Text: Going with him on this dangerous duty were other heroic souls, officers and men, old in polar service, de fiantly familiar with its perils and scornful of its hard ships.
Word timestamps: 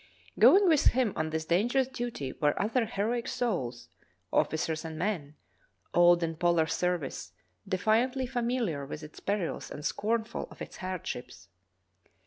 Going 0.39 0.67
with 0.67 0.85
him 0.85 1.13
on 1.15 1.29
this 1.29 1.45
dangerous 1.45 1.87
duty 1.87 2.33
were 2.33 2.59
other 2.59 2.85
heroic 2.87 3.27
souls, 3.27 3.87
officers 4.33 4.83
and 4.83 4.97
men, 4.97 5.35
old 5.93 6.23
in 6.23 6.37
polar 6.37 6.65
service, 6.65 7.33
de 7.67 7.77
fiantly 7.77 8.27
familiar 8.27 8.83
with 8.83 9.03
its 9.03 9.19
perils 9.19 9.69
and 9.69 9.85
scornful 9.85 10.47
of 10.49 10.59
its 10.59 10.77
hard 10.77 11.05
ships. 11.05 11.49